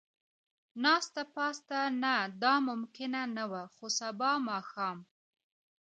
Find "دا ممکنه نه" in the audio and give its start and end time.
2.41-3.45